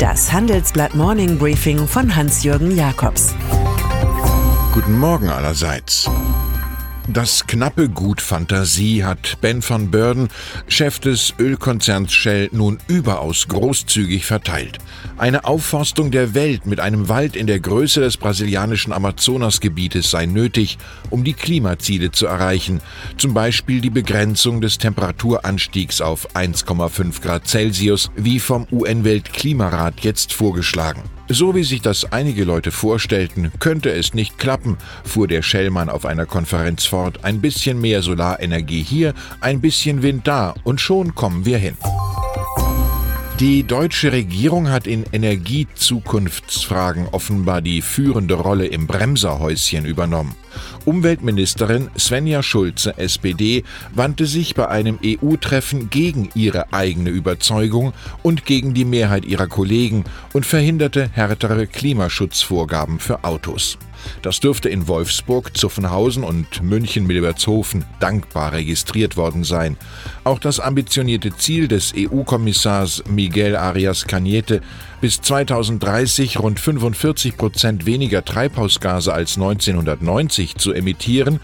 Das 0.00 0.32
Handelsblatt 0.32 0.94
Morning 0.94 1.36
Briefing 1.36 1.86
von 1.86 2.16
Hans-Jürgen 2.16 2.74
Jakobs. 2.74 3.34
Guten 4.72 4.98
Morgen 4.98 5.28
allerseits. 5.28 6.08
Das 7.12 7.44
knappe 7.48 7.88
Gut 7.88 8.20
Fantasie 8.20 9.02
hat 9.02 9.38
Ben 9.40 9.68
van 9.68 9.90
Beurden, 9.90 10.28
Chef 10.68 11.00
des 11.00 11.34
Ölkonzerns 11.40 12.12
Shell, 12.12 12.48
nun 12.52 12.78
überaus 12.86 13.48
großzügig 13.48 14.24
verteilt. 14.24 14.78
Eine 15.18 15.44
Aufforstung 15.44 16.12
der 16.12 16.34
Welt 16.34 16.66
mit 16.66 16.78
einem 16.78 17.08
Wald 17.08 17.34
in 17.34 17.48
der 17.48 17.58
Größe 17.58 18.00
des 18.00 18.16
brasilianischen 18.16 18.92
Amazonasgebietes 18.92 20.08
sei 20.08 20.26
nötig, 20.26 20.78
um 21.10 21.24
die 21.24 21.34
Klimaziele 21.34 22.12
zu 22.12 22.26
erreichen, 22.26 22.80
zum 23.18 23.34
Beispiel 23.34 23.80
die 23.80 23.90
Begrenzung 23.90 24.60
des 24.60 24.78
Temperaturanstiegs 24.78 26.00
auf 26.00 26.36
1,5 26.36 27.22
Grad 27.22 27.48
Celsius, 27.48 28.12
wie 28.14 28.38
vom 28.38 28.68
UN-Weltklimarat 28.70 30.00
jetzt 30.02 30.32
vorgeschlagen. 30.32 31.02
So 31.32 31.54
wie 31.54 31.62
sich 31.62 31.80
das 31.80 32.10
einige 32.10 32.42
Leute 32.42 32.72
vorstellten, 32.72 33.52
könnte 33.60 33.92
es 33.92 34.14
nicht 34.14 34.36
klappen, 34.36 34.76
fuhr 35.04 35.28
der 35.28 35.42
Schellmann 35.42 35.88
auf 35.88 36.04
einer 36.04 36.26
Konferenz 36.26 36.86
fort. 36.86 37.22
Ein 37.24 37.40
bisschen 37.40 37.80
mehr 37.80 38.02
Solarenergie 38.02 38.82
hier, 38.82 39.14
ein 39.40 39.60
bisschen 39.60 40.02
Wind 40.02 40.26
da 40.26 40.54
und 40.64 40.80
schon 40.80 41.14
kommen 41.14 41.44
wir 41.46 41.58
hin. 41.58 41.76
Die 43.40 43.64
deutsche 43.64 44.12
Regierung 44.12 44.68
hat 44.68 44.86
in 44.86 45.06
Energiezukunftsfragen 45.10 47.08
offenbar 47.08 47.62
die 47.62 47.80
führende 47.80 48.34
Rolle 48.34 48.66
im 48.66 48.86
Bremserhäuschen 48.86 49.86
übernommen. 49.86 50.34
Umweltministerin 50.84 51.88
Svenja 51.98 52.42
Schulze, 52.42 52.98
SPD, 52.98 53.64
wandte 53.94 54.26
sich 54.26 54.54
bei 54.54 54.68
einem 54.68 54.98
EU-Treffen 55.02 55.88
gegen 55.88 56.28
ihre 56.34 56.74
eigene 56.74 57.08
Überzeugung 57.08 57.94
und 58.22 58.44
gegen 58.44 58.74
die 58.74 58.84
Mehrheit 58.84 59.24
ihrer 59.24 59.46
Kollegen 59.46 60.04
und 60.34 60.44
verhinderte 60.44 61.08
härtere 61.10 61.66
Klimaschutzvorgaben 61.66 62.98
für 62.98 63.24
Autos. 63.24 63.78
Das 64.22 64.40
dürfte 64.40 64.68
in 64.68 64.88
Wolfsburg, 64.88 65.56
Zuffenhausen 65.56 66.24
und 66.24 66.62
München-Milbertshofen 66.62 67.84
dankbar 68.00 68.52
registriert 68.52 69.18
worden 69.18 69.44
sein. 69.44 69.76
Auch 70.24 70.38
das 70.38 70.58
ambitionierte 70.58 71.36
Ziel 71.36 71.68
des 71.68 71.92
EU-Kommissars 71.94 73.04
Miguel 73.08 73.29
Arias 73.34 74.06
Cañete, 74.06 74.60
bis 75.00 75.20
2030 75.20 76.38
rund 76.38 76.60
45 76.60 77.36
Prozent 77.36 77.86
weniger 77.86 78.24
Treibhausgase 78.24 79.12
als 79.12 79.36
1990 79.36 80.56
zu 80.56 80.72
emittieren, 80.72 81.40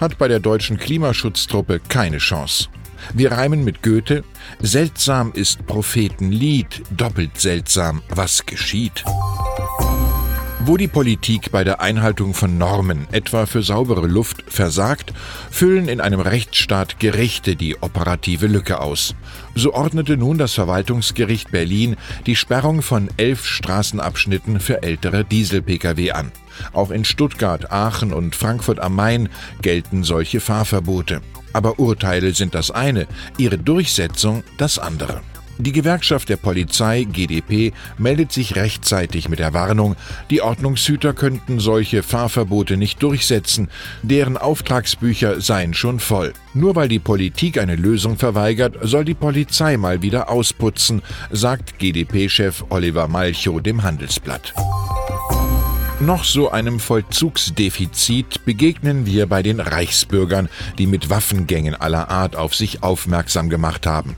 hat 0.00 0.18
bei 0.18 0.28
der 0.28 0.40
deutschen 0.40 0.78
Klimaschutztruppe 0.78 1.80
keine 1.88 2.18
Chance. 2.18 2.68
Wir 3.12 3.32
reimen 3.32 3.64
mit 3.64 3.82
Goethe, 3.82 4.24
seltsam 4.60 5.32
ist 5.32 5.66
Prophetenlied, 5.66 6.82
doppelt 6.90 7.38
seltsam, 7.38 8.02
was 8.08 8.46
geschieht. 8.46 9.04
Wo 10.66 10.78
die 10.78 10.88
Politik 10.88 11.52
bei 11.52 11.62
der 11.62 11.82
Einhaltung 11.82 12.32
von 12.32 12.56
Normen, 12.56 13.06
etwa 13.12 13.44
für 13.44 13.62
saubere 13.62 14.06
Luft, 14.06 14.44
versagt, 14.48 15.12
füllen 15.50 15.88
in 15.88 16.00
einem 16.00 16.20
Rechtsstaat 16.20 16.98
Gerichte 16.98 17.54
die 17.54 17.82
operative 17.82 18.46
Lücke 18.46 18.80
aus. 18.80 19.14
So 19.54 19.74
ordnete 19.74 20.16
nun 20.16 20.38
das 20.38 20.54
Verwaltungsgericht 20.54 21.50
Berlin 21.50 21.96
die 22.24 22.34
Sperrung 22.34 22.80
von 22.80 23.10
elf 23.18 23.44
Straßenabschnitten 23.44 24.58
für 24.58 24.82
ältere 24.82 25.26
Diesel-Pkw 25.26 26.12
an. 26.12 26.32
Auch 26.72 26.90
in 26.90 27.04
Stuttgart, 27.04 27.70
Aachen 27.70 28.14
und 28.14 28.34
Frankfurt 28.34 28.80
am 28.80 28.94
Main 28.94 29.28
gelten 29.60 30.02
solche 30.02 30.40
Fahrverbote. 30.40 31.20
Aber 31.52 31.78
Urteile 31.78 32.32
sind 32.32 32.54
das 32.54 32.70
eine, 32.70 33.06
ihre 33.36 33.58
Durchsetzung 33.58 34.42
das 34.56 34.78
andere. 34.78 35.20
Die 35.58 35.72
Gewerkschaft 35.72 36.28
der 36.28 36.36
Polizei 36.36 37.04
GdP 37.04 37.72
meldet 37.96 38.32
sich 38.32 38.56
rechtzeitig 38.56 39.28
mit 39.28 39.38
der 39.38 39.54
Warnung, 39.54 39.94
die 40.30 40.42
Ordnungshüter 40.42 41.12
könnten 41.12 41.60
solche 41.60 42.02
Fahrverbote 42.02 42.76
nicht 42.76 43.02
durchsetzen, 43.02 43.68
deren 44.02 44.36
Auftragsbücher 44.36 45.40
seien 45.40 45.72
schon 45.72 46.00
voll. 46.00 46.32
Nur 46.54 46.74
weil 46.74 46.88
die 46.88 46.98
Politik 46.98 47.58
eine 47.58 47.76
Lösung 47.76 48.16
verweigert, 48.16 48.76
soll 48.82 49.04
die 49.04 49.14
Polizei 49.14 49.76
mal 49.76 50.02
wieder 50.02 50.28
ausputzen, 50.28 51.02
sagt 51.30 51.78
GdP-Chef 51.78 52.64
Oliver 52.70 53.06
Malchow 53.06 53.62
dem 53.62 53.84
Handelsblatt. 53.84 54.54
Noch 56.00 56.24
so 56.24 56.50
einem 56.50 56.80
Vollzugsdefizit 56.80 58.44
begegnen 58.44 59.06
wir 59.06 59.26
bei 59.26 59.44
den 59.44 59.60
Reichsbürgern, 59.60 60.48
die 60.78 60.88
mit 60.88 61.08
Waffengängen 61.08 61.76
aller 61.76 62.10
Art 62.10 62.34
auf 62.34 62.56
sich 62.56 62.82
aufmerksam 62.82 63.48
gemacht 63.48 63.86
haben. 63.86 64.16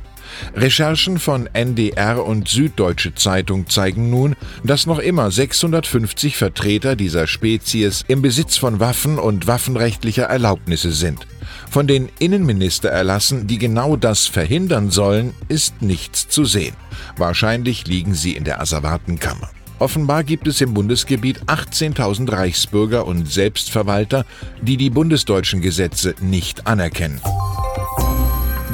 Recherchen 0.54 1.18
von 1.18 1.48
NDR 1.52 2.24
und 2.24 2.48
Süddeutsche 2.48 3.14
Zeitung 3.14 3.68
zeigen 3.68 4.10
nun, 4.10 4.36
dass 4.64 4.86
noch 4.86 4.98
immer 4.98 5.30
650 5.30 6.36
Vertreter 6.36 6.96
dieser 6.96 7.26
Spezies 7.26 8.04
im 8.08 8.22
Besitz 8.22 8.56
von 8.56 8.80
Waffen 8.80 9.18
und 9.18 9.46
waffenrechtlicher 9.46 10.24
Erlaubnisse 10.24 10.92
sind. 10.92 11.26
Von 11.70 11.86
den 11.86 12.08
Innenministererlassen, 12.18 13.46
die 13.46 13.58
genau 13.58 13.96
das 13.96 14.26
verhindern 14.26 14.90
sollen, 14.90 15.34
ist 15.48 15.82
nichts 15.82 16.28
zu 16.28 16.44
sehen. 16.44 16.74
Wahrscheinlich 17.16 17.86
liegen 17.86 18.14
sie 18.14 18.32
in 18.32 18.44
der 18.44 18.60
Asservatenkammer. 18.60 19.50
Offenbar 19.78 20.24
gibt 20.24 20.46
es 20.46 20.60
im 20.62 20.72
Bundesgebiet 20.72 21.42
18.000 21.44 22.32
Reichsbürger 22.32 23.06
und 23.06 23.30
Selbstverwalter, 23.30 24.24
die 24.62 24.78
die 24.78 24.88
bundesdeutschen 24.88 25.60
Gesetze 25.60 26.14
nicht 26.20 26.66
anerkennen. 26.66 27.20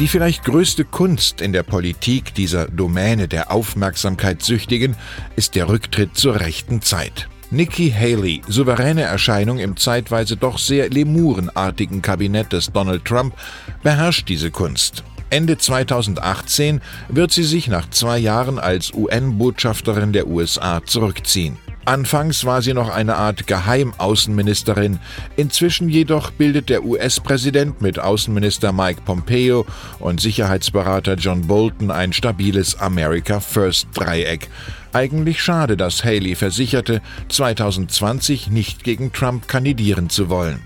Die 0.03 0.09
vielleicht 0.09 0.43
größte 0.43 0.85
Kunst 0.85 1.41
in 1.41 1.53
der 1.53 1.63
Politik 1.63 2.35
dieser 2.35 2.67
Domäne 2.67 3.29
der 3.29 3.53
Aufmerksamkeitssüchtigen 3.53 4.97
ist 5.37 5.55
der 5.55 5.69
Rücktritt 5.69 6.17
zur 6.17 6.41
rechten 6.41 6.83
Zeit. 6.83 7.29
Nikki 7.53 7.89
Haley, 7.89 8.43
souveräne 8.49 9.03
Erscheinung 9.03 9.61
im 9.61 9.77
zeitweise 9.77 10.37
doch 10.37 10.59
sehr 10.59 10.91
lemurenartigen 10.91 12.03
Kabinett 12.03 12.53
des 12.53 12.73
Donald 12.73 13.05
Trump, 13.05 13.37
beherrscht 13.85 14.29
diese 14.29 14.51
Kunst. 14.51 15.05
Ende 15.31 15.57
2018 15.57 16.81
wird 17.09 17.31
sie 17.31 17.45
sich 17.45 17.69
nach 17.69 17.89
zwei 17.91 18.19
Jahren 18.19 18.59
als 18.59 18.93
UN-Botschafterin 18.93 20.13
der 20.13 20.27
USA 20.27 20.85
zurückziehen. 20.85 21.59
Anfangs 21.85 22.45
war 22.45 22.63
sie 22.63 22.75
noch 22.75 22.89
eine 22.89 23.17
Art 23.17 23.49
Geheimaußenministerin, 23.49 25.01
inzwischen 25.37 25.89
jedoch 25.89 26.31
bildet 26.31 26.69
der 26.69 26.85
US-Präsident 26.85 27.81
mit 27.81 27.99
Außenminister 27.99 28.73
Mike 28.73 29.03
Pompeo 29.05 29.67
und 29.99 30.21
Sicherheitsberater 30.21 31.15
John 31.15 31.49
Bolton 31.49 31.91
ein 31.91 32.13
stabiles 32.13 32.79
America 32.79 33.41
First 33.41 33.89
Dreieck. 33.95 34.49
Eigentlich 34.93 35.43
schade, 35.43 35.77
dass 35.77 36.05
Haley 36.05 36.37
versicherte, 36.37 37.01
2020 37.31 38.51
nicht 38.51 38.85
gegen 38.85 39.13
Trump 39.13 39.49
kandidieren 39.49 40.09
zu 40.09 40.29
wollen. 40.29 40.61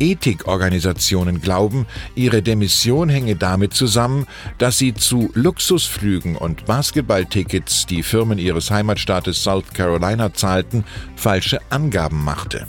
Ethikorganisationen 0.00 1.40
glauben, 1.40 1.86
ihre 2.14 2.42
Demission 2.42 3.08
hänge 3.08 3.36
damit 3.36 3.74
zusammen, 3.74 4.26
dass 4.58 4.78
sie 4.78 4.94
zu 4.94 5.30
Luxusflügen 5.34 6.36
und 6.36 6.64
Basketballtickets, 6.64 7.86
die 7.86 8.02
Firmen 8.02 8.38
ihres 8.38 8.70
Heimatstaates 8.70 9.42
South 9.42 9.72
Carolina 9.72 10.32
zahlten, 10.32 10.84
falsche 11.14 11.60
Angaben 11.70 12.24
machte. 12.24 12.66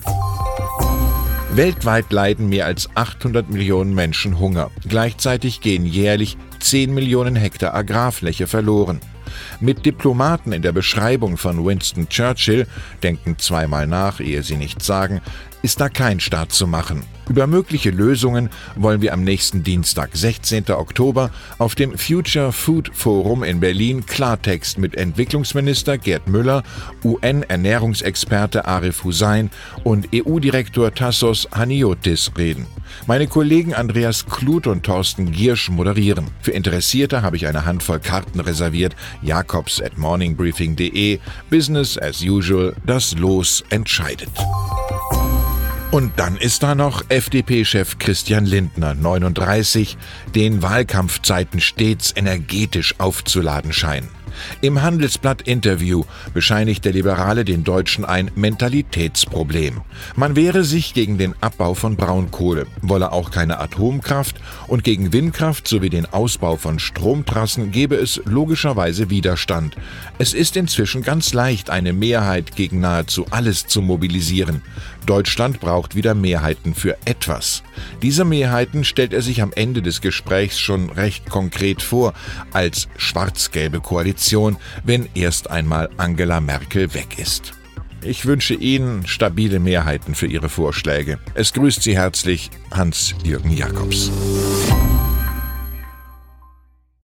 Weltweit 1.54 2.14
leiden 2.14 2.48
mehr 2.48 2.66
als 2.66 2.90
800 2.96 3.50
Millionen 3.50 3.94
Menschen 3.94 4.40
Hunger. 4.40 4.72
Gleichzeitig 4.88 5.60
gehen 5.60 5.86
jährlich 5.86 6.38
10 6.60 6.94
Millionen 6.94 7.36
Hektar 7.36 7.74
Agrarfläche 7.74 8.48
verloren. 8.48 9.02
Mit 9.60 9.86
Diplomaten 9.86 10.54
in 10.54 10.62
der 10.62 10.72
Beschreibung 10.72 11.38
von 11.38 11.66
Winston 11.66 12.08
Churchill, 12.08 12.68
denken 13.04 13.38
zweimal 13.38 13.88
nach, 13.88 14.20
ehe 14.20 14.44
sie 14.44 14.58
nichts 14.58 14.86
sagen, 14.86 15.22
ist 15.62 15.82
da 15.82 15.90
kein 15.90 16.20
Start 16.20 16.52
zu 16.52 16.68
machen. 16.68 17.04
Über 17.32 17.48
mögliche 17.48 17.92
Lösungen 17.92 18.50
wollen 18.76 19.02
wir 19.02 19.14
am 19.14 19.24
nächsten 19.24 19.64
Dienstag, 19.64 20.10
16. 20.12 20.70
Oktober, 20.72 21.32
auf 21.60 21.76
dem 21.76 21.98
Future 21.98 22.52
Food 22.52 22.92
Forum 22.94 23.46
in 23.46 23.62
Berlin 23.62 24.06
Klartext 24.06 24.78
mit 24.78 24.98
Entwicklungsminister 24.98 25.98
Gerd 25.98 26.28
Müller, 26.28 26.62
UN-Ernährungsexperte 27.06 28.66
Arif 28.66 29.06
Hussein 29.06 29.50
und 29.86 30.10
EU-Direktor 30.14 30.94
Tassos 30.94 31.48
Haniotis 31.54 32.34
reden. 32.38 32.68
Meine 33.08 33.28
Kollegen 33.28 33.74
Andreas 33.74 34.26
Kluth 34.26 34.68
und 34.68 34.84
Thorsten 34.84 35.32
Giersch 35.32 35.70
moderieren. 35.70 36.26
Für 36.42 36.52
Interessierte 36.52 37.22
habe 37.22 37.38
ich 37.38 37.48
eine 37.48 37.64
Handvoll 37.64 38.02
Karten 38.02 38.42
reserviert. 38.42 38.94
Jakobs 39.22 39.82
at 39.82 39.98
morningbriefing.de. 39.98 41.20
Business 41.50 41.98
as 41.98 42.22
usual. 42.22 42.76
Das 42.86 43.18
Los 43.18 43.64
entscheidet. 43.70 44.28
Und 45.92 46.14
dann 46.16 46.38
ist 46.38 46.64
da 46.64 46.74
noch 46.74 47.04
FDP-Chef 47.10 48.00
Christian 48.00 48.46
Lindner, 48.46 48.96
39, 48.96 49.98
den 50.34 50.62
Wahlkampfzeiten 50.62 51.60
stets 51.60 52.14
energetisch 52.16 52.96
aufzuladen 52.98 53.74
scheinen. 53.74 54.08
Im 54.62 54.82
Handelsblatt-Interview 54.82 56.04
bescheinigt 56.34 56.86
der 56.86 56.94
Liberale 56.94 57.46
den 57.46 57.64
Deutschen 57.64 58.06
ein 58.06 58.32
Mentalitätsproblem. 58.36 59.82
Man 60.16 60.36
wehre 60.36 60.64
sich 60.64 60.94
gegen 60.94 61.18
den 61.18 61.36
Abbau 61.42 61.74
von 61.74 61.96
Braunkohle, 61.96 62.68
wolle 62.82 63.12
auch 63.12 63.32
keine 63.32 63.60
Atomkraft 63.60 64.38
und 64.68 64.84
gegen 64.84 65.14
Windkraft 65.14 65.68
sowie 65.68 65.90
den 65.90 66.06
Ausbau 66.06 66.58
von 66.58 66.80
Stromtrassen 66.80 67.72
gebe 67.72 67.96
es 67.96 68.22
logischerweise 68.26 69.10
Widerstand. 69.10 69.76
Es 70.18 70.34
ist 70.34 70.56
inzwischen 70.56 71.04
ganz 71.04 71.34
leicht, 71.34 71.70
eine 71.70 71.94
Mehrheit 71.94 72.56
gegen 72.56 72.80
nahezu 72.80 73.26
alles 73.32 73.68
zu 73.68 73.82
mobilisieren. 73.82 74.62
Deutschland 75.06 75.60
braucht 75.60 75.96
wieder 75.96 76.14
Mehrheiten 76.14 76.76
für 76.76 76.98
etwas. 77.06 77.64
Diese 78.02 78.26
Mehrheiten 78.26 78.84
stellt 78.84 79.14
er 79.14 79.22
sich 79.22 79.42
am 79.42 79.52
Ende 79.54 79.82
des 79.82 80.02
Gesprächs 80.02 80.60
schon 80.60 80.90
recht 80.90 81.30
konkret 81.30 81.82
vor, 81.82 82.14
als 82.52 82.88
schwarz-gelbe 82.98 83.82
Koalition, 83.82 84.58
wenn 84.84 85.10
erst 85.14 85.50
einmal 85.50 85.90
Angela 85.98 86.40
Merkel 86.40 86.94
weg 86.94 87.18
ist. 87.18 87.54
Ich 88.04 88.26
wünsche 88.26 88.56
Ihnen 88.56 89.06
stabile 89.06 89.60
Mehrheiten 89.60 90.16
für 90.16 90.26
Ihre 90.26 90.50
Vorschläge. 90.50 91.20
Es 91.36 91.54
grüßt 91.54 91.84
Sie 91.84 91.96
herzlich 91.96 92.50
Hans-Jürgen 92.72 93.56
Jakobs. 93.56 94.12